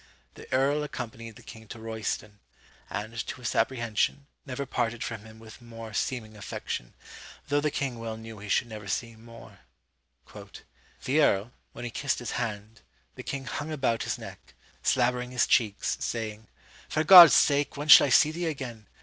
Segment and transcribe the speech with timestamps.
[0.33, 2.39] The earl accompanied the king to Royston,
[2.89, 6.95] and, to his apprehension, never parted from him with more seeming affection,
[7.49, 9.59] though the king well knew he should never see him more.
[11.03, 12.81] "The earl, when he kissed his hand,
[13.13, 16.47] the king hung about his neck, slabbering his cheeks, saying
[16.89, 18.87] 'For God's sake, when shall I see thee again?